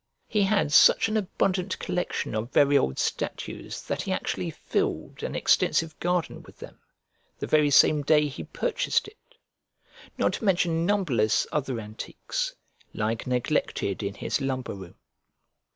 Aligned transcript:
He 0.27 0.41
had 0.41 0.73
such 0.73 1.09
an 1.09 1.15
abundant 1.15 1.77
collection 1.77 2.33
of 2.33 2.51
very 2.51 2.75
old 2.75 2.97
statues 2.97 3.83
that 3.83 4.01
he 4.01 4.11
actually 4.11 4.49
filled 4.49 5.21
an 5.21 5.35
extensive 5.35 5.95
garden 5.99 6.41
with 6.41 6.57
them, 6.57 6.79
the 7.37 7.45
very 7.45 7.69
same 7.69 8.01
day 8.01 8.27
he 8.27 8.43
purchased 8.43 9.07
it; 9.07 9.35
not 10.17 10.33
to 10.33 10.43
mention 10.43 10.87
numberless 10.87 11.45
other 11.51 11.79
antiques, 11.79 12.55
lying 12.95 13.19
neglected 13.27 14.01
in 14.01 14.15
his 14.15 14.41
lumber 14.41 14.73
room. 14.73 14.95